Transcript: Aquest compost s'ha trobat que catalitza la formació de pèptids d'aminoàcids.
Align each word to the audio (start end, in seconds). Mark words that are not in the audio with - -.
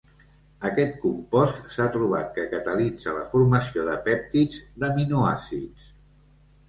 Aquest 0.69 0.95
compost 1.03 1.67
s'ha 1.75 1.85
trobat 1.97 2.33
que 2.37 2.47
catalitza 2.53 3.15
la 3.19 3.23
formació 3.35 3.87
de 3.91 3.97
pèptids 4.09 4.59
d'aminoàcids. 4.85 5.87